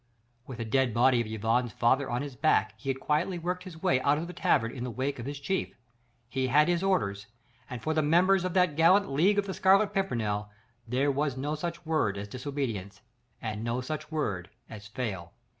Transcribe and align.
With 0.47 0.57
the 0.57 0.65
dead 0.65 0.95
body 0.95 1.21
of 1.21 1.27
Yvonne's 1.27 1.73
father 1.73 2.09
on 2.09 2.23
his 2.23 2.35
back 2.35 2.73
he 2.75 2.89
had 2.89 2.99
quietly 2.99 3.37
worked 3.37 3.65
his 3.65 3.83
way 3.83 4.01
out 4.01 4.17
of 4.17 4.25
the 4.25 4.33
tavern 4.33 4.71
in 4.75 4.83
the 4.83 4.89
wake 4.89 5.19
of 5.19 5.27
his 5.27 5.39
chief. 5.39 5.75
He 6.27 6.47
had 6.47 6.67
his 6.67 6.81
orders, 6.81 7.27
and 7.69 7.83
for 7.83 7.93
the 7.93 8.01
members 8.01 8.43
of 8.43 8.55
that 8.55 8.75
gallant 8.75 9.11
League 9.11 9.37
of 9.37 9.45
the 9.45 9.53
Scarlet 9.53 9.93
Pimpernel 9.93 10.49
there 10.87 11.11
was 11.11 11.37
no 11.37 11.53
such 11.53 11.85
word 11.85 12.17
as 12.17 12.27
"disobedience" 12.27 13.01
and 13.43 13.63
no 13.63 13.79
such 13.79 14.09
word 14.09 14.49
as 14.71 14.87
"fail." 14.87 15.33